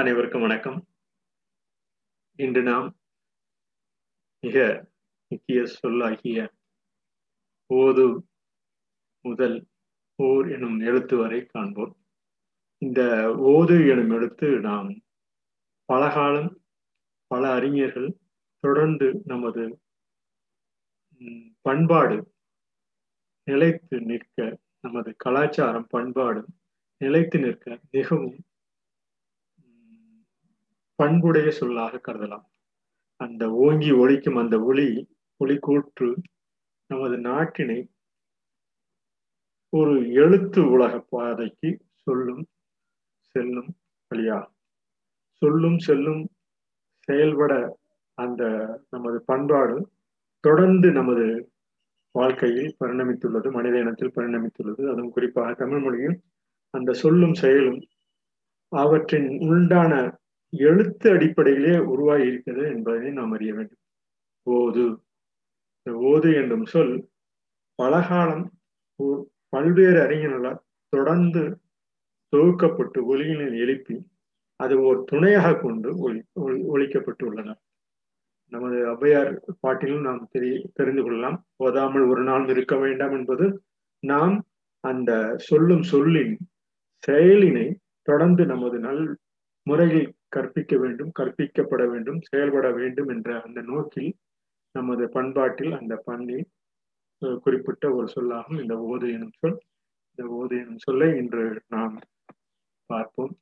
[0.00, 0.88] அனைவருக்கும் வணக்கம்.
[2.36, 2.98] இன்று நாம்
[4.40, 4.86] மிக
[5.28, 6.52] முக்கிய சொல்லாகிய
[7.74, 8.22] ஓது
[9.20, 9.68] முதல்
[10.14, 12.04] ஓர் எனும் எழுத்து வரை காண்போம்.
[12.78, 13.00] இந்த
[13.38, 15.02] ஓது எனும் எழுத்து நாம்
[15.84, 16.62] பலகாலம்
[17.26, 18.18] பல அறிஞர்கள்
[18.60, 19.82] தொடர்ந்து நமது
[21.60, 22.34] பண்பாடு
[23.44, 26.44] நிலைத்து நிற்க நமது கலாச்சாரம் பண்பாடு
[26.96, 28.38] நிலைத்து நிற்க மிகவும்
[31.00, 32.46] பண்புடைய சொல்லாக கருதலாம்.
[33.16, 34.88] அந்த ஓங்கி ஒழிக்கும் அந்த ஒளி
[35.44, 36.22] ஒளிக்கூற்று கூற்று
[36.86, 37.78] நமது நாட்டினை
[39.68, 41.68] ஒரு எழுத்து உலக பாதைக்கு
[42.04, 42.46] சொல்லும்
[43.32, 43.70] செல்லும்
[44.10, 44.56] வழியாகும்.
[45.40, 46.22] சொல்லும் செல்லும்
[46.98, 47.52] செயல்பட
[48.14, 48.42] அந்த
[48.90, 49.76] நமது பண்பாடு
[50.40, 51.52] தொடர்ந்து நமது
[52.10, 54.82] வாழ்க்கையில் பரிணமித்துள்ளது மனித இனத்தில் பரிணமித்துள்ளது.
[54.92, 56.16] அதுவும் குறிப்பாக தமிழ் மொழியில்
[56.70, 57.80] அந்த சொல்லும் செயலும்
[58.72, 59.92] அவற்றின் உண்டான
[60.52, 63.82] எழுத்து அடிப்படையிலே உருவாகி இருக்கிறது என்பதை நாம் அறிய வேண்டும்.
[64.46, 64.84] ஓது.
[66.10, 66.94] ஓது என்னும் சொல்
[67.78, 68.44] பலகாலம்
[69.52, 71.42] பல்வேறு அறிஞர்களால் தொடர்ந்து
[72.32, 73.96] தொகுக்கப்பட்டு ஒலியினை எழுப்பி
[74.60, 76.20] அது ஒரு துணையாக கொண்டு ஒலி
[76.74, 77.54] ஒழிக்கப்பட்டு உள்ளன
[78.52, 81.36] நமது ஔவையார் பாட்டிலும் நாம் தெரி தெரிந்து கொள்ளலாம்.
[81.56, 83.46] ஓதாமல் ஒரு நாள் இருக்க வேண்டாம் என்பது
[84.02, 84.36] நாம்
[84.84, 85.10] அந்த
[85.48, 86.34] சொல்லும் சொல்லின்
[87.04, 87.66] செயலினை
[88.08, 89.04] தொடர்ந்து நமது நல்
[89.70, 94.10] முறையில் கற்பிக்க வேண்டும் கற்பிக்கப்பட வேண்டும் செயல்பட வேண்டும் என்ற அந்த நோக்கில்
[94.74, 96.46] நமது பண்பாட்டில் அந்த பண்ணில்
[97.42, 98.60] குறிப்பிட்ட ஒரு சொல்லாகும்.
[98.62, 99.58] இந்த ஓது எனும் சொல்
[100.10, 101.96] இந்த ஓது எனும் சொல்லை இன்று நாம்
[102.90, 103.32] பார்ப்போம்.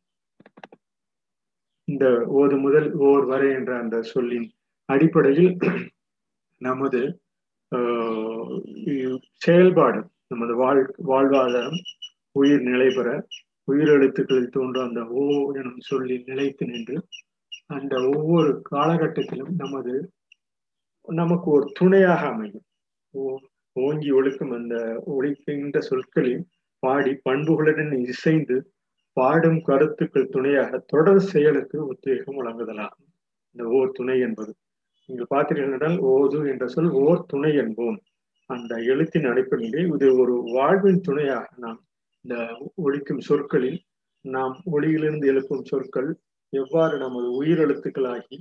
[1.89, 2.07] இந்த
[2.41, 4.49] ஓது முதல் ஓர் வரை என்ற அந்த சொல்லின்
[4.89, 5.53] அடிப்படையில்
[6.61, 7.01] நமது
[9.43, 11.81] செயல்பாடு நமது வாழ் வாழ்வாதாரம்
[12.37, 13.09] உயிர் நிலை பெற
[13.69, 16.97] உயிரெழுத்துக்களில் தோன்றும் அந்த ஓ எனும் சொல்லி நிலைத்து நின்று
[17.67, 19.95] அந்த ஒவ்வொரு காலகட்டத்திலும் நமது
[21.09, 22.65] நமக்கு ஒரு துணையாக அமையும்.
[23.15, 23.39] ஓ
[23.77, 24.77] ஓங்கி ஒழுக்கும் அந்த
[25.07, 26.47] ஒழிக்கின்ற சொற்களில்
[26.83, 28.57] பாடி பண்புகளுடன் இசைந்து
[29.13, 33.09] பாடும் கருத்துக்கள் துணையாக தொடர் செயலுக்கு உத்வேகம் வழங்குதலாகும்.
[33.55, 34.53] இந்த ஓர் துணை என்பது.
[35.09, 37.99] நீங்கள் பார்த்தீர்கள் என்றால் ஓது என்ற சொல் ஓர் துணை என்போம்.
[38.51, 41.81] அந்த எழுத்தின் அடிப்படையிலே இது ஒரு வாழ்வின் துணையாக நாம்
[42.25, 42.37] இந்த
[42.83, 43.79] ஒழிக்கும் சொற்களில்
[44.25, 46.11] நாம் ஒளியிலிருந்து எழுப்பும் சொற்கள்
[46.53, 48.37] எவ்வாறு நமது உயிரெழுத்துக்களாகி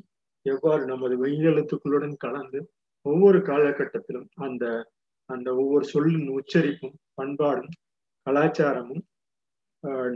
[0.46, 2.60] எவ்வாறு நமது வெயிலெழுத்துக்களுடன் கலந்து
[3.06, 4.66] ஒவ்வொரு காலகட்டத்திலும் அந்த
[5.30, 7.74] அந்த ஒவ்வொரு சொல்லின் உச்சரிப்பும் பண்பாடும்
[8.28, 9.04] கலாச்சாரமும்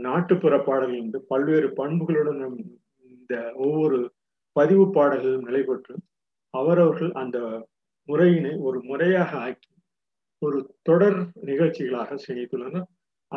[0.00, 2.40] நாட்டுப்புற பாடல்கள் பல்வேறு பண்புகளுடன்
[3.04, 3.98] இந்த ஒவ்வொரு
[4.56, 5.94] பதிவு பாடல்களும் நிலைபெற்று
[6.54, 7.38] அவரவர்கள் அந்த
[8.08, 9.70] முறையினை ஒரு முறையாக ஆக்கி
[10.42, 12.88] ஒரு தொடர் நிகழ்ச்சிகளாக செய்துள்ளனர்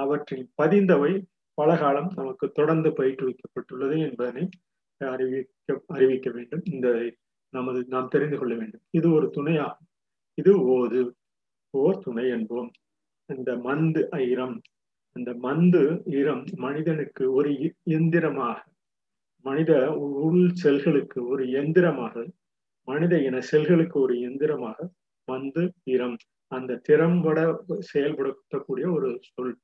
[0.03, 1.13] அவற்றில் பதிந்தவை
[1.57, 4.43] பல காலம் நமக்கு தொடர்ந்து பயிற்றுவிக்கப்பட்டுள்ளது என்பதனை
[4.97, 6.63] அறிவிக்க அறிவிக்க வேண்டும்.
[6.71, 6.87] இந்த
[7.53, 8.83] நமது நாம் தெரிந்து கொள்ள வேண்டும்.
[8.89, 9.85] இது ஒரு துணையாகும்
[10.37, 11.01] இது ஓது.
[11.73, 12.71] ஓர் துணை என்போம்.
[13.29, 14.57] இந்த மந்து ஐரம்.
[15.15, 15.81] அந்த மந்து
[16.19, 17.51] ஈரம் மனிதனுக்கு ஒரு
[17.97, 18.57] எந்திரமாக
[19.45, 19.71] மனித
[20.25, 22.25] உள் செல்களுக்கு ஒரு எந்திரமாக
[22.87, 24.87] மனித இன செல்களுக்கு ஒரு எந்திரமாக
[25.27, 26.17] மந்து ஈரம்
[26.51, 27.39] அந்த திறம்பட
[27.93, 29.55] செயல்படுத்தக்கூடிய ஒரு சொல்.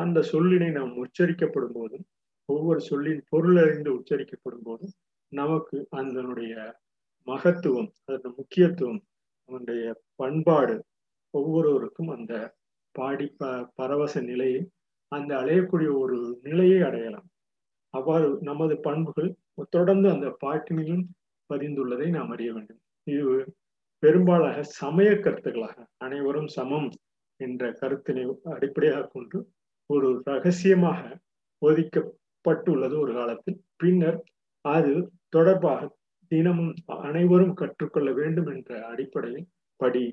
[0.00, 2.04] அந்த சொல்லினை நாம் உச்சரிக்கப்படும் போதும்
[2.48, 4.94] ஒவ்வொரு சொல்லின் பொருள் அறிந்து உச்சரிக்கப்படும் போதும்
[5.32, 6.54] நமக்கு அதனுடைய
[7.26, 9.00] மகத்துவம் அதனுடைய முக்கியத்துவம்
[9.48, 9.84] அவனுடைய
[10.16, 10.76] பண்பாடு
[11.34, 12.34] ஒவ்வொருவருக்கும் அந்த
[12.94, 14.60] பாடி ப பரவச நிலையை
[15.12, 17.28] அந்த அலையக்கூடிய ஒரு நிலையை அடையலாம்.
[17.94, 19.30] அவ்வாறு நமது பண்புகள்
[19.70, 21.04] தொடர்ந்து அந்த பாட்டினிலும்
[21.50, 22.80] பதிந்துள்ளதை நாம் அறிய வேண்டும்.
[23.06, 23.24] இது
[24.02, 26.88] பெரும்பாலாக சமய கருத்துக்களாக அனைவரும் சமம்
[27.40, 28.24] என்ற கருத்தினை
[28.54, 29.38] அடிப்படையாக கொண்டு
[29.90, 31.00] ஒரு ரகசியமாக
[31.62, 33.58] ஒதுக்கப்பட்டுள்ளது ஒரு காலத்தில்.
[33.76, 34.18] பின்னர்
[34.64, 34.92] அது
[35.28, 35.88] தொடர்பாக
[36.32, 36.74] தினமும்
[37.06, 39.48] அனைவரும் கற்றுக்கொள்ள வேண்டும் என்ற அடிப்படையில்
[39.80, 40.04] படி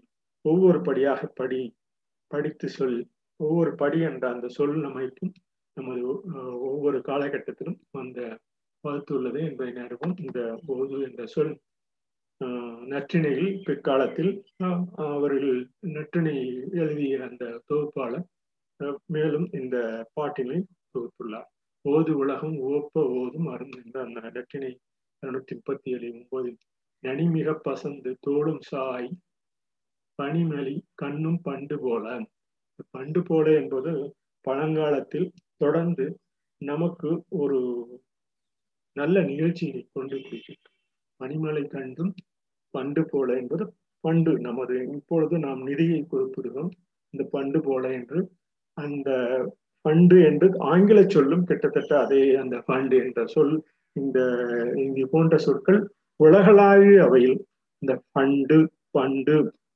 [0.45, 1.61] ஒவ்வொரு படியாக படி
[2.31, 2.97] படித்து சொல்
[3.39, 5.33] ஒவ்வொரு படி என்ற அந்த சொல் அமைப்பும்
[5.77, 6.01] நமது
[6.67, 8.19] ஒவ்வொரு காலகட்டத்திலும் அந்த
[8.83, 11.53] வகுத்துள்ளது என்பதை அறிவோம் இந்த ஓது என்ற சொல்
[12.87, 14.31] நற்றிணையில் பிற்காலத்தில்
[15.07, 15.59] அவர்கள்
[15.89, 16.35] நற்றிணை
[16.73, 18.25] எழுதிய அந்த தொகுப்பாளர்
[19.05, 19.75] மேலும் இந்த
[20.15, 20.57] பாட்டினை
[20.93, 21.49] தொகுத்துள்ளார்.
[21.85, 24.71] ஓது உலகம் ஓப்ப ஓதும் அருண் என்ற அந்த நட்டினை
[25.23, 26.59] இருநூத்தி முப்பத்தி ஏழு ஒன்பதில்
[27.03, 29.09] நனிமிக பசந்து தோளும் சாய்
[30.19, 32.05] பனிமலி கண்ணும் பண்டு போல.
[32.95, 33.91] பண்டு போல என்பது
[34.45, 36.05] பழங்காலத்தில் தொடர்ந்து
[36.61, 37.09] நமக்கு
[37.41, 37.59] ஒரு
[38.97, 40.69] நல்ல நிகழ்ச்சியை கொண்டு கொடுக்கிறது
[41.19, 42.13] பனிமலை கண்டும்
[42.73, 43.65] பண்டு போல என்பது
[44.03, 44.31] பண்டு.
[44.39, 46.71] நமது இப்பொழுது நாம் நிதியை குறிப்பிடுகிறோம்.
[47.13, 48.19] இந்த பண்டு போல என்று
[48.77, 49.09] அந்த
[49.85, 53.53] ஃபண்டு என்று ஆங்கில சொல்லும் கிட்டத்தட்ட அதே அந்த ஃபண்டு என்ற சொல்
[53.95, 54.19] இந்த
[54.75, 55.79] இங்கு போன்ற சொற்கள்
[56.19, 57.37] உலகளாவிய அவையில்
[57.81, 58.57] இந்த பண்டு
[58.91, 59.35] பண்டு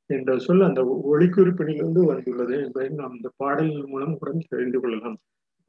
[0.09, 0.81] என்ற சொல் அந்த
[1.11, 5.17] ஒளிக்குறிப்பினிலிருந்து வந்துள்ளது என்பதை நாம் இந்த பாடலின் மூலம் கூட தெரிந்து கொள்ளலாம்.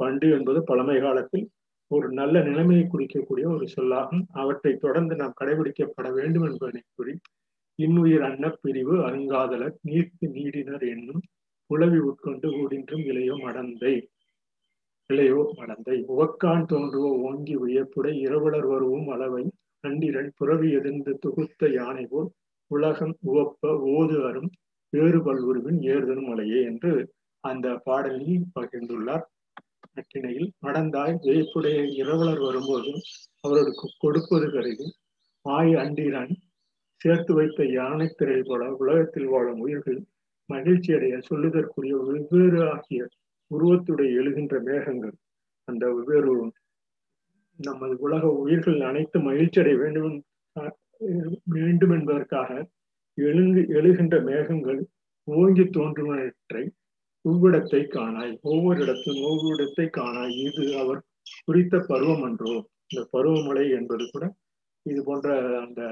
[0.00, 1.46] பண்டு என்பது பழமை காலத்தில்
[1.90, 4.22] ஒரு நல்ல நிலைமையை குறிக்கக்கூடிய ஒரு சொல்லாகும்.
[4.42, 7.14] அவற்றை தொடர்ந்து நாம் கடைபிடிக்கப்பட வேண்டும் என்பதனை கூறி
[7.78, 11.22] இன்னுயிர் அன்ன பிரிவு அருங்காதலர் நீர்த்து நீடினர் என்னும்
[11.72, 13.94] உளவி உட்கொண்டு ஊடின்றும் இளையோ மடந்தை.
[15.10, 15.96] இளையோ மடந்தை.
[16.12, 19.44] உவக்கான் தோன்றுவ ஓங்கி உயப்புடை இரவலர் வருவும் அளவை.
[19.84, 22.28] அண்டிரன் புறவி எதிர்ந்து தொகுத்த யானை போல்
[22.70, 24.50] உலகம் உவப்ப ஓது அரும்.
[24.92, 26.92] வேறு பல்வுருவின் ஏறுதலும் மலையே என்று
[27.44, 29.24] அந்த பாடலில் பகிர்ந்துள்ளார்.
[29.96, 32.90] நட்டினையில் நடந்தாய் வியப்புடைய இரவலர் வரும்போது
[33.40, 34.86] அவர்களுக்கு கொடுப்பது கருதி
[35.44, 36.32] ஆய் அண்டிரன்
[37.00, 40.00] சேர்த்து வைத்த யானை திரை போல உலகத்தில் வாழும் உயிர்கள்
[40.50, 43.02] மகிழ்ச்சி அடைய சொல்லுதற்குரிய வெவ்வேறு ஆகிய
[43.50, 45.14] உருவத்துடைய எழுகின்ற மேகங்கள்
[45.68, 46.32] அந்த வெவ்வேறு
[47.58, 50.16] நமது உலக உயிர்கள் அனைத்து மகிழ்ச்சி அடைய வேண்டும்
[51.56, 52.50] வேண்டும் என்பதற்காக
[53.18, 54.80] எழுங்கு எழுகின்ற மேகங்கள்
[55.28, 56.62] ஓங்கி தோன்றுவனற்றை
[57.24, 60.32] இவ்விடத்தை காணாய் ஒவ்வொரு இடத்தும் ஒவ்வொரு இடத்தை காணாய்.
[60.46, 61.00] இது அவர்
[61.46, 62.54] குறித்த பருவம் என்றோ
[62.90, 64.24] இந்த பருவமழை என்பது கூட
[64.86, 65.28] இது போன்ற
[65.60, 65.82] அந்த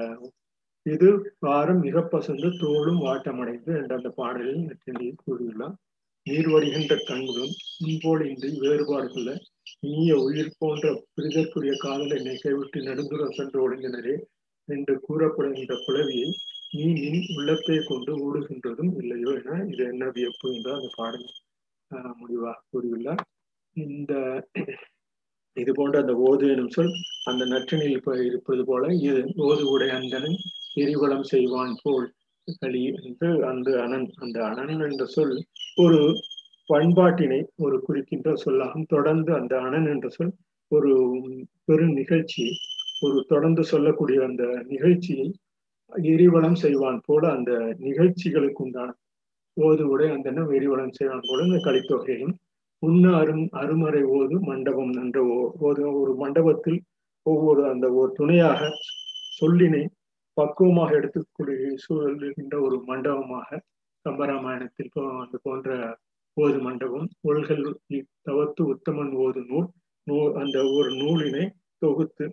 [0.85, 1.07] இது
[1.39, 5.75] வாரம் மிகப்பசந்து தோளும் வாட்டமடைந்து என்ற அந்த பாடலில் நெற்றினியை கூறியுள்ளார்.
[6.25, 7.53] நீர் வருகின்ற கண்களும்
[7.85, 9.29] இன்போல் இன்றி வேறுபாடுகள
[9.87, 10.85] இனிய உயிர் போன்ற
[11.15, 14.15] பிரிதற்குரிய காதலை கைவிட்டு நெடுந்துரம் சென்று ஒழுங்கினரே
[14.69, 16.29] என்று கூறப்படுகின்ற புலவியை
[16.73, 21.27] நீ நின் உள்ளத்தை கொண்டு ஓடுகின்றதும் இல்லையோ என இது என்ன வியப்பு என்று அந்த பாடல்
[22.21, 23.23] முடிவாக கூறியுள்ளார்.
[23.77, 24.13] இந்த
[25.57, 26.93] இது போன்ற அந்த ஓது எனும் சொல்
[27.23, 27.95] அந்த நற்றினில்
[28.29, 30.37] இருப்பது போல இது ஓது உடைய அந்தனன்
[30.75, 32.13] எரிவளம் செய்வான் போல்
[32.61, 35.45] களி என்று அந்த அனன் அந்த அனன் என்ற சொல்
[35.75, 36.19] ஒரு
[36.69, 38.85] பண்பாட்டினை ஒரு குறிக்கின்ற சொல்லாகும்.
[38.85, 40.33] தொடர்ந்து அந்த அனன் என்ற சொல்
[40.67, 40.91] ஒரு
[41.65, 42.45] பெரும் நிகழ்ச்சி
[43.01, 45.33] ஒரு தொடர்ந்து சொல்லக்கூடிய அந்த நிகழ்ச்சியை
[45.93, 48.93] எரிவளம் செய்வான் போல அந்த நிகழ்ச்சிகளுக்கு உண்டான
[49.57, 52.35] ஓது உடை அந்த எரிவளம் செய்வான் போல இந்த கலித்தொகையும்
[52.79, 55.73] உண்ண அரும் அருமறை ஓது மண்டபம் என்ற ஓ
[56.03, 56.83] ஒரு மண்டபத்தில்
[57.23, 58.69] ஒவ்வொரு அந்த ஒரு துணையாக
[59.41, 59.87] சொல்லினை
[60.37, 63.59] பக்குவமாக எடுத்துக்கொள்கிற சூழல்கின்ற ஒரு மண்டபமாக
[64.05, 65.69] கம்பராமாயணத்தில் அது போன்ற
[66.37, 67.63] ஓது மண்டபம் ஒல்கள்
[68.21, 69.67] தவத்து உத்தமன் ஓது நூல்
[70.07, 71.45] நூ அந்த ஒரு நூலினை
[71.81, 72.25] தொகுத்து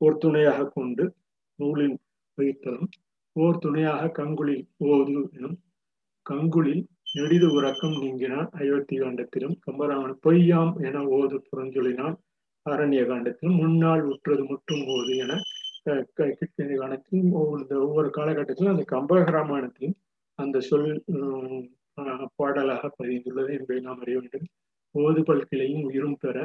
[0.00, 1.04] ஒரு துணையாக கொண்டு
[1.58, 1.96] நூலில்
[2.38, 2.90] வைத்தலும்
[3.36, 5.58] ஓர் துணையாக கங்குளில் ஓது எனும்
[6.26, 12.16] கங்குளில் நெடிது உறக்கம் நீங்கினான் அயோத்தி காண்டத்திலும் கம்பராமன் பொய்யாம் என ஓது புறஞ்சொலினான்
[12.66, 15.34] அரண்ய காண்டத்திலும் முன்னாள் உற்றது முற்றும் ஓது என
[15.86, 16.76] கிருஷ்ணகிரி
[17.32, 19.96] ஒவ்வொரு ஒவ்வொரு காலகட்டத்திலும் அந்த கம்பராமாயணத்திலும்
[20.38, 20.88] அந்த சொல்
[22.36, 24.46] பாடலாக பதிந்துள்ளது என்பதை நாம் அறிய வேண்டும்.
[24.94, 26.36] ஓதுபல் கிளையும் உயிரும் பெற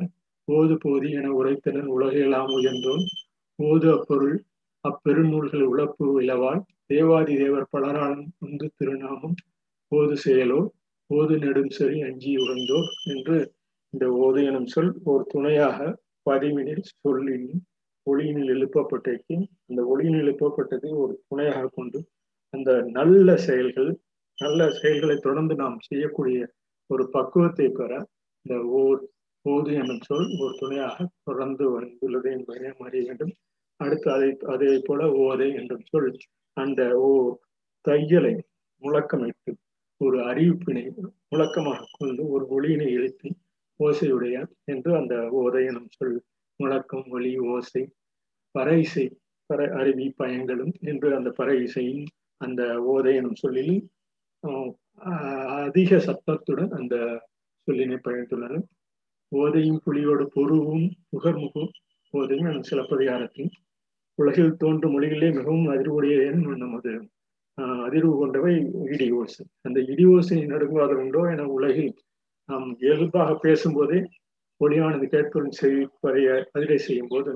[0.48, 3.04] ஓது போதி என உரைத்தனர் உலகெல்லாம் உயர்ந்தோன்.
[3.60, 4.38] ஓது அப்பொருள்
[4.86, 9.36] அப்பெருநூல்கள் உழப்பு இழவால் தேவாதி தேவர் பலரால் வந்து திருநாமம்.
[9.92, 10.60] ஓது செயலோ
[11.10, 13.38] ஓது நெடும் சரி அஞ்சி உறந்தோர் என்று
[13.94, 15.80] இந்த ஓது எனும் சொல் ஒரு துணையாக
[16.30, 17.62] பதிவினில் சொல்லினும்
[18.08, 19.36] ஒளியினில் எழுப்பப்பட்டிருக்கு
[19.68, 22.00] அந்த ஒளியினில் எழுப்பப்பட்டதை ஒரு துணையாக கொண்டு
[22.54, 23.92] அந்த நல்ல செயல்கள்
[24.38, 26.40] நல்ல செயல்களை தொடர்ந்து நாம் செய்யக்கூடிய
[26.90, 27.92] ஒரு பக்குவத்தை பெற
[28.46, 29.00] இந்த ஓர்
[29.46, 33.34] ஓது என்னும் சொல் ஒரு துணையாக தொடர்ந்து வந்துள்ளது என்பதை நாம் அறிய வேண்டும்.
[33.80, 36.10] அடுத்து அதை அதே போல ஓதை என்றும் சொல்
[36.58, 37.10] அந்த ஓ
[37.86, 38.34] தையலை
[38.84, 39.52] முழக்கமிட்டு
[40.02, 40.84] ஒரு அறிவிப்பினை
[41.28, 43.30] முழக்கமாக கொண்டு ஒரு ஒளியினை எழுப்பி
[43.80, 46.16] ஓசையுடைய என்று அந்த ஓதை எனும் சொல்
[46.62, 47.84] முழக்கம் ஒளி ஓசை
[48.56, 49.06] பறை இசை
[49.50, 52.04] பற அருவி பயங்களும் என்று அந்த பறை இசையின்
[52.42, 53.76] அந்த ஓதை எனும் சொல்லில்
[55.66, 56.96] அதிக சத்தத்துடன் அந்த
[57.68, 58.66] சொல்லினை பயந்துள்ளனர்
[59.32, 61.70] ஓதையும் புலியோடு பொருவும் புகர்முகும்
[62.14, 63.52] ஓதையும் அந்த சிலப்பதிகாரத்தில்
[64.20, 66.16] உலகில் தோன்றும் மொழிகளிலே மிகவும் அதிர்வுடைய
[66.58, 66.94] நமது
[67.84, 68.54] அதிர்வு கொண்டவை
[68.86, 71.92] இடி ஓசை அந்த இடி ஓசை நடுங்காத உண்டோ என உலகில்
[72.50, 74.00] நாம் இயல்பாக பேசும்போதே
[74.62, 77.32] ஒளியானது கேட்பவரின் செய்வதைய அதிரை செய்யும் போது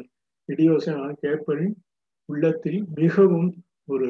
[0.49, 1.75] இடியோசனான கேட்பவரின்
[2.29, 3.49] உள்ளத்தில் மிகவும்
[3.87, 4.09] ஒரு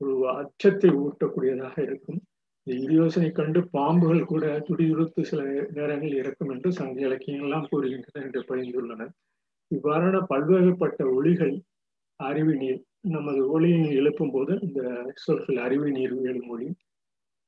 [0.00, 2.20] ஒரு அச்சத்தை ஊட்டக்கூடியதாக இருக்கும்.
[2.66, 9.08] இந்த இடியோசனை கண்டு பாம்புகள் கூட துடியுறுத்து சில நேரங்களில் இறக்கும் என்று சங்க இலக்கியங்கள்லாம் கூறுகின்றன என்று பகிர்ந்துள்ளன
[9.70, 11.54] இவ்வாறான பல்வேறுபட்ட ஒளிகள்
[12.20, 14.80] அறிவு நீர் நமது ஒளியை எழுப்பும் போது இந்த
[15.14, 16.68] சொற்கள் அறிவு நீர் எழும் மொழி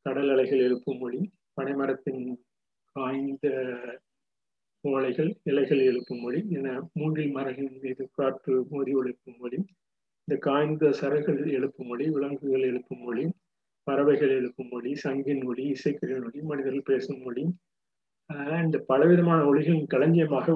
[0.07, 1.21] கடல் அலைகள் எழுப்பும் மொழி
[1.55, 2.23] பனைமரத்தின்
[2.97, 3.47] காய்ந்த
[4.95, 9.59] ஓலைகள் இலைகள் எழுப்பும் மொழி என மூங்கில் மரகின் மீது காற்று மோதி ஒழிக்கும் மொழி.
[10.29, 13.25] இந்த காய்ந்த சரகுகள் எழுப்பும் மொழி விலங்குகள் எழுப்பும் மொழி
[13.87, 17.45] பறவைகள் எழுப்பும் மொழி சங்கின் மொழி இசைக்கிற மொழி மனிதர்கள் பேசும் மொழி.
[18.31, 20.47] அதனால இந்த பலவிதமான ஒளிகளின் களஞ்சியமாக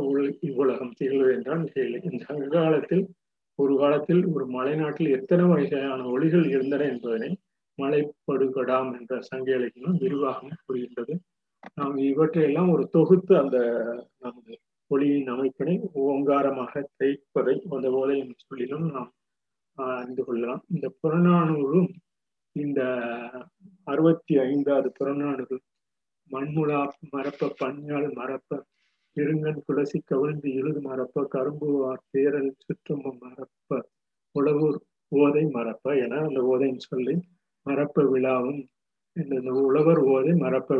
[0.49, 2.01] இவ்வுலகம் திகழ்வது என்றால் இல்லை.
[2.09, 3.05] இந்த சங்க காலத்தில்
[3.59, 7.31] ஒரு காலத்தில் ஒரு மலைநாட்டில் எத்தனை வகையான ஒளிகள் இருந்தன என்பதனை
[7.79, 11.15] மலைப்படுகடாம் என்ற சங்க இலக்கியம் விரிவாகவும் கூறுகின்றது.
[11.75, 13.59] நாம் இவற்றையெல்லாம் ஒரு தொகுத்து அந்த
[14.19, 14.53] நமது
[14.91, 15.75] ஒளியின் அமைப்பினை
[16.05, 19.11] ஓங்காரமாக தைப்பதை அந்த ஓதையின் சொல்லிலும் நாம்
[19.79, 20.63] அறிந்து கொள்ளலாம்.
[20.69, 21.91] இந்த புறநானூறும்
[22.57, 22.81] இந்த
[23.87, 25.57] அறுபத்தி ஐந்தாவது புறநானூறு
[26.31, 26.81] மண்முலா
[27.13, 28.59] மரப்ப பஞ்சால் மரப்ப
[29.17, 33.81] இருங்கன் துளசி கவிழ்ந்து இழுது மரப்ப கரும்புவார் பேரல் சுற்றம்பம் மரப்ப
[34.35, 34.79] உழவூர்
[35.13, 37.15] ஓதை மரப்ப என அந்த ஓதையின் சொல்லி
[37.67, 38.61] மரப்ப விழாவும்
[39.23, 39.37] இந்த
[39.67, 40.77] உழவர் ஓதை மறப்ப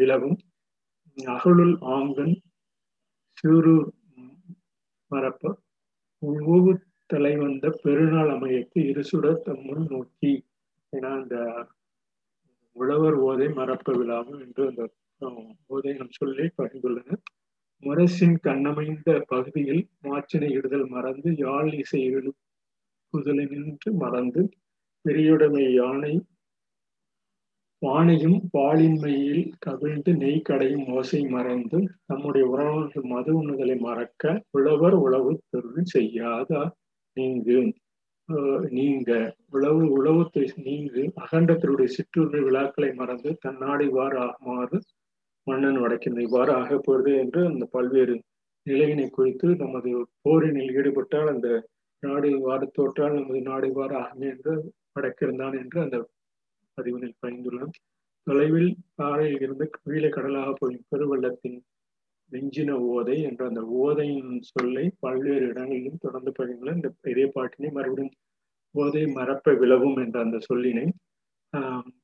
[0.00, 0.36] விழவும்
[1.18, 2.34] அகலுள் ஆங்கன்
[3.38, 3.88] சீரூர்
[5.10, 5.42] மறப்ப.
[6.22, 6.72] உழவு
[7.10, 10.32] தலை வந்த பெருநாள் அமையத்து இருசுடர் தம்முன் நோக்கி.
[10.92, 11.36] என அந்த
[12.76, 14.82] உழவர் ஓதை மறப்ப விழாவும் என்று அந்த
[15.74, 17.22] ஓதை நம் சொல்லி பகிர்ந்துள்ளனர்.
[17.82, 24.42] முரசின் கண்ணமைந்த பகுதியில் மாச்சினை இடுதல் மறந்து யாழ் இசை எழுப்புதலை நின்று மறந்து
[25.04, 26.12] பெரியுடைமை யானை
[27.84, 35.90] வானையும் பாலின்மையில் கவிழ்ந்து நெய் கடையும் ஓசை மறைந்து நம்முடைய உறவுகள் மது உண்ணுதலை மறக்க உழவர் உழவு தொழில்
[35.94, 36.50] செய்யாத?
[37.16, 37.58] நீங்கு
[38.72, 39.10] நீங்க.
[39.50, 40.22] உழவு உழவு
[40.66, 41.02] நீங்கு.
[41.24, 44.78] அகண்டத்தினுடைய சிற்றுரிமை விழாக்களை மறந்து தன்னாடி இவ்வாறு ஆகுமாறு
[45.46, 48.14] மன்னன் உடைக்கின்ற இவ்வாறு ஆகப்போகிறது என்று அந்த பல்வேறு
[48.66, 49.90] நிலையினை குறித்து நமது
[50.22, 51.48] போரினில் ஈடுபட்டால் அந்த
[52.02, 54.52] நாடு இவ்வாறு தோற்றால் நமது நாடு இவ்வாறு ஆகுமே என்று
[54.96, 55.98] வடக்கிருந்தான் என்று அந்த
[56.78, 57.74] பதிவினில் பயந்துள்ளான்
[58.26, 61.58] தொலைவில் பாறையில் இருந்து கீழே கடலாக போயும் பெருவெள்ளத்தின்
[62.32, 68.14] நெஞ்சின ஓதை என்ற அந்த ஓதையின் சொல்லை பல்வேறு இடங்களிலும் தொடர்ந்து பதிவுள்ள இந்த இதே பாட்டினை மறுபடியும்
[68.74, 70.86] ஓதை மறப்ப விளவும் என்ற அந்த சொல்லினை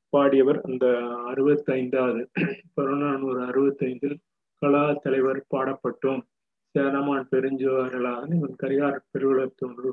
[0.09, 0.85] பாடியவர் அந்த
[1.25, 2.21] அறுபத்தைந்தாவது
[2.73, 4.17] புறநானூறு அறுபத்தைந்தில்
[4.61, 6.21] கலா தலைவர் பாடப்பட்டோம்.
[6.75, 9.89] சேரமான் பெருஞ்சுவர்களாக இவன் கரியார் பெருவிழத்தொன்று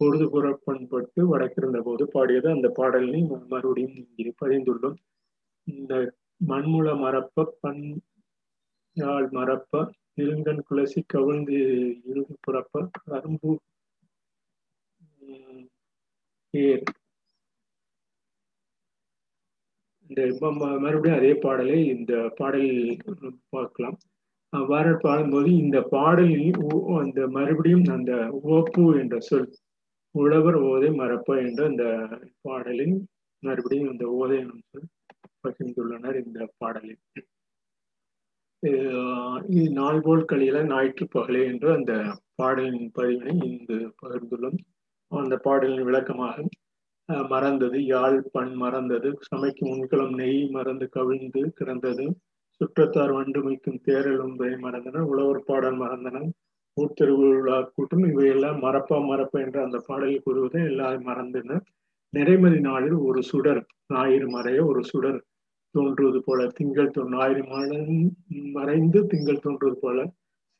[0.00, 3.20] பொழுது புறப்பண்பட்டு வடக்கிருந்த போது பாடியது அந்த பாடலினை
[3.52, 4.98] மறுபடியும் இங்கே பதிந்துள்ளோம்.
[5.68, 5.94] இந்த
[6.50, 7.82] மண்முள மரப்ப பண்
[8.96, 9.82] யாழ் மரப்ப
[10.22, 11.58] இருங்கன் குலசி கவிழ்ந்து
[12.10, 13.52] இழுது புறப்ப கரும்பு
[16.54, 16.84] ஏர்
[20.10, 20.20] இந்த
[20.84, 22.94] மறுபடியும் அதே பாடலை இந்த பாடலில்
[23.54, 23.98] பார்க்கலாம்.
[24.52, 26.56] அவ்வாறு பாடும்போது இந்த பாடலில்
[27.00, 28.12] அந்த மறுபடியும் அந்த
[28.54, 29.50] ஓப்பு என்ற சொல்
[30.14, 31.84] உழவர் ஓதை மறப்ப என்ற அந்த
[32.42, 32.96] பாடலில்
[33.42, 34.88] மறுபடியும் இந்த ஓதை அம்சம்
[35.44, 37.02] பகிர்ந்துள்ளனர் இந்த பாடலில்.
[39.50, 41.92] இது நாள்போல் கலியில ஞாயிற்று பகலே என்று அந்த
[42.34, 44.58] பாடலின் பதிவினை இங்கு பகிர்ந்துள்ளோம்.
[45.12, 46.36] அந்த பாடலின் விளக்கமாக
[47.32, 52.04] மறந்தது யாழ் பண் மறந்தது சமைக்கும் முன்களம் நெய் மறந்து கவிழ்ந்து கிடந்தது
[52.60, 54.20] சுற்றத்தார் வண்டு மிக்கும் தேரல்
[54.66, 56.28] மறந்தனர் உழவர் பாடல் மறந்தனர்
[56.76, 61.58] ஊர்த்தெருவிழா கூட்டம் இவையெல்லாம் மறப்பா மறப்ப என்ற அந்த பாடலில் கூறுவதை எல்லாரும் மறந்தன
[62.12, 65.18] நிறைமதி நாளில் ஒரு சுடர் ஞாயிறு மறைய ஒரு சுடர்
[65.74, 67.42] தோன்றுவது போல திங்கள் தோ ஞாயிறு
[68.52, 69.98] மறைந்து திங்கள் தோன்றுவது போல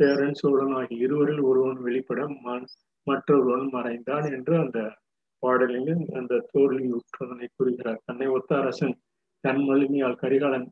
[0.00, 2.20] சேரன் சோழன் ஆகிய இருவரில் ஒருவன் வெளிப்பட
[3.06, 4.78] மற்றொருவன் மறைந்தான் என்று அந்த
[5.42, 8.00] பாடலில் அந்த தோல்வி உற்றதனை கூறுகிறார்.
[8.04, 8.94] தன்னை ஒத்த அரசன்
[9.44, 10.68] தன் மலிமையால் கரிகாலன்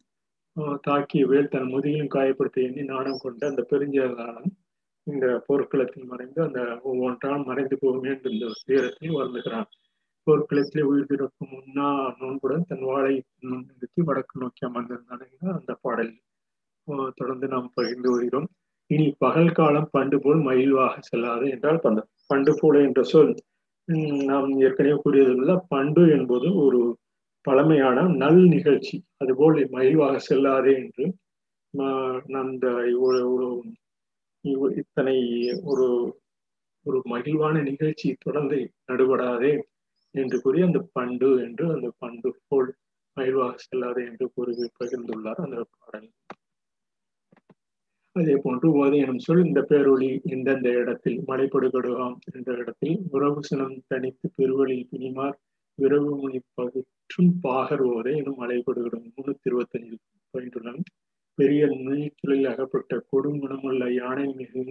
[0.87, 4.51] தாக்கிய வேல் தன் முதுகிலும் காயப்படுத்த எண்ணி நாணம் கொண்ட அந்த பெருஞ்சகாலன்
[5.09, 9.69] இந்த போர்க்களத்தில் மறைந்து அந்த ஒவ்வொன்றால் மறைந்து போகுமே என்று இந்த வீரத்தில் வருந்துகிறான்
[10.27, 11.23] போர்க்களத்திலே உயிர்
[11.53, 11.89] முன்னா
[12.21, 13.15] நோன்புடன் தன் வாழை
[13.51, 16.11] நிறுத்தி வடக்கு நோக்கி அமர்ந்திருந்தான் அந்த பாடல்.
[17.15, 18.49] தொடர்ந்து நாம் பகிர்ந்து வருகிறோம்.
[18.91, 23.33] இனி பகல் காலம் பண்டு போல் மயில்வாக செல்லாது என்றால் பண்டு பண்டு போல என்ற சொல்.
[24.31, 26.81] நாம் ஏற்கனவே கூறியதுள்ள பண்டு என்பது ஒரு
[27.45, 28.97] பழமையான நல் நிகழ்ச்சி.
[29.17, 31.07] அதுபோல் மயில்வாக செல்லாதே என்று
[32.43, 32.67] அந்த
[33.07, 33.49] ஒரு
[34.45, 35.17] இத்தனை
[35.63, 35.87] ஒரு
[36.87, 39.53] ஒரு மகிழ்வான நிகழ்ச்சி தொடர்ந்து நடுபடாதே
[40.15, 42.71] என்று கூறி அந்த பண்டு என்று அந்த பண்டு போல்
[43.17, 46.09] மகிழ்வாக செல்லாதே என்று கூறி பகிர்ந்துள்ளார் அந்த பாடல்.
[48.17, 54.29] அதே போன்று ஓதை எனும் சொல் இந்த பேரொளி எந்தெந்த இடத்தில் மலைப்படுகடுகாம் என்ற இடத்தில் உறவு சினம் தனித்து
[54.37, 55.37] பெருவழி பிணிமார்
[55.79, 60.01] விரவு மொழி பகுற்றும் பாகர் ஓதை எனும் மலைப்படுகடும் முன்னூத்தி இருபத்தஞ்சில்
[60.35, 60.83] பயின்றுள்ளன
[61.39, 64.63] பெரிய நுழைத்துளில் அகப்பட்ட கொடுங்குணமுள்ள யானை மிகு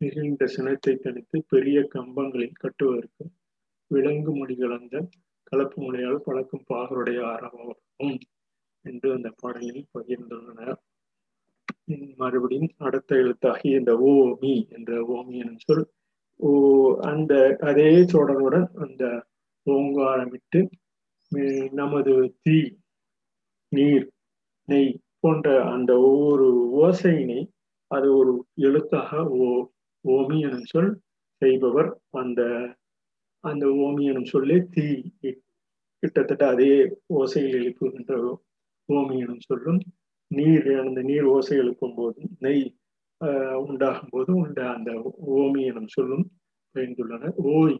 [0.00, 3.24] மிகுந்த சினத்தை தனித்து பெரிய கம்பங்களில் கட்டுவதற்கு
[3.90, 4.96] விலங்கு மொழி கலந்த
[5.42, 8.18] கலப்பு மொழியால் பழக்கும் பாகருடைய ஆரம்பம்
[8.84, 10.78] என்று அந்த பாடலில் பகிர்ந்துள்ளனர்.
[12.16, 15.84] மறுபடியும் அடுத்த எழுத்தாகி இந்த ஓமி என்ற ஓமி எனும் சொல்
[16.40, 16.50] ஓ
[17.10, 19.04] அந்த அதே தொடருடன் அந்த
[19.66, 20.60] ஓங்காரமிட்டு
[21.72, 22.58] நமது தீ
[23.72, 24.06] நீர்
[24.68, 26.46] நெய் போன்ற அந்த ஒவ்வொரு
[26.84, 27.40] ஓசையினை
[27.90, 28.32] அது ஒரு
[28.68, 29.48] எழுத்தாக ஓ
[30.04, 30.92] ஓமி எனும் சொல்
[31.42, 32.40] செய்பவர் அந்த
[33.44, 34.86] அந்த ஓமி எனும் சொல்லே தீ
[36.02, 36.72] கிட்டத்தட்ட அதே
[37.14, 38.12] ஓசையில் எழுப்புகின்ற
[38.88, 39.80] ஓமி எனும் சொல்லும்
[40.30, 42.64] நீர் அந்த நீர் ஓசை எழுப்பும் போது நெய்
[43.66, 44.90] உண்டாகும் போது உண்ட அந்த
[45.40, 46.24] ஓமி எனும் சொல்லும்
[46.74, 47.34] பயந்துள்ளனர்.
[47.54, 47.76] ஓய்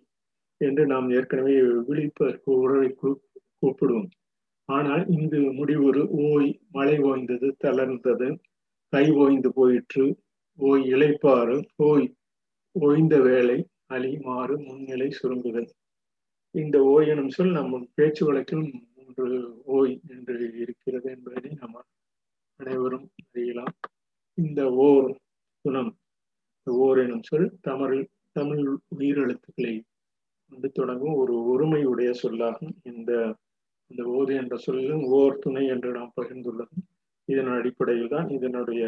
[0.60, 1.54] என்று நாம் ஏற்கனவே
[1.88, 4.10] விழிப்பதற்கு உறவை கூப்பிடுவோம்.
[4.68, 8.28] ஆனால் இங்கு முடிவுறு ஓய் மழை ஓய்ந்தது தளர்ந்தது.
[8.92, 10.04] கை ஓய்ந்து போயிற்று.
[10.58, 11.56] ஓய் இழைப்பாறு
[11.88, 12.06] ஓய்
[12.74, 15.70] ஓய்ந்த வேலை அலி மாறு முன்னிலை சுருங்குதல்.
[16.54, 18.64] இந்த ஓய் எனும் சொல் நம் பேச்சு வழக்கில்
[18.96, 19.26] மூன்று
[19.64, 21.78] ஓய் என்று இருக்கிறது என்பதை நாம்
[22.60, 23.74] அனைவரும் அறியலாம்.
[24.38, 25.08] இந்த ஓர்
[25.64, 25.92] குணம்
[26.66, 27.98] ஓர் எனும் சொல் தமிழ்
[28.32, 28.64] தமிழ்
[28.98, 29.74] உயிரெழுத்துக்களை
[30.52, 32.74] கொண்டு தொடங்கும் ஒரு ஒருமையுடைய சொல்லாகும்.
[32.82, 33.12] இந்த
[33.92, 36.84] இந்த ஓது என்ற சொல்லும் ஓர் துணை என்று நாம் பகிர்ந்துள்ளதும்
[37.28, 38.84] இதன் அடிப்படையில் தான் இதனுடைய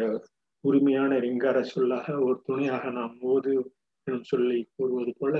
[0.63, 3.51] உரிமையான ரிங்கார சொல்லாக ஒரு துணையாக நாம் ஓது
[4.07, 5.35] எனும் சொல்லி கூறுவது போல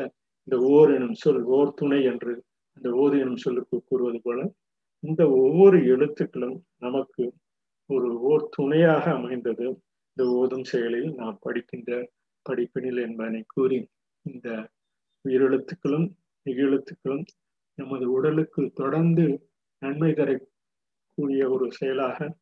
[0.47, 2.33] இந்த ஓர் எனும் சொல் ஓர் துணை என்று
[2.77, 4.39] அந்த ஓது எனும் சொல்லுக்கு கூறுவது போல
[5.03, 7.23] இந்த ஒவ்வொரு எழுத்துக்களும் நமக்கு
[7.89, 9.65] ஒரு ஓர் துணையாக அமைந்தது.
[10.17, 11.91] இந்த ஓதும் செயலில் நாம் படிக்கின்ற
[12.45, 13.79] படிப்பினில் என்பதனை கூறி
[14.21, 14.47] இந்த
[15.25, 16.07] உயிரெழுத்துக்களும்
[16.45, 17.25] நிகழ்த்துக்களும்
[17.77, 19.25] நமது உடலுக்கு தொடர்ந்து
[19.85, 22.37] நன்மை தரக்கூடிய ஒரு செயலாக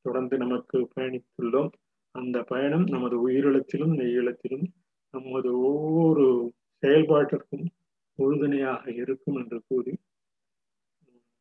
[0.00, 1.72] தொடர்ந்து நமக்கு பயணித்துள்ளோம்.
[2.10, 4.66] அந்த பயணம் நமது உயிரிழத்திலும் நெய்யிழத்திலும்
[5.10, 7.66] நமது ஒவ்வொரு செயல்பாட்டிற்கும்
[8.14, 9.92] உறுதுணையாக இருக்கும் என்று கூறி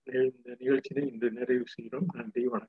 [0.03, 2.05] இந்த நிகழ்ச்சியை இன்று நிறைவு செய்கிறோம்.
[2.13, 2.67] நன்றி வணக்கம்.